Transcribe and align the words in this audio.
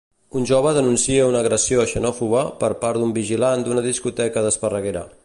Un 0.37 0.45
jove 0.51 0.71
denuncia 0.77 1.27
una 1.31 1.43
agressió 1.45 1.85
xenòfoba 1.93 2.41
per 2.63 2.71
part 2.85 3.03
d'un 3.03 3.13
vigilant 3.19 3.67
d'una 3.69 3.85
discoteca 3.91 4.47
d'Esparreguera. 4.49 5.07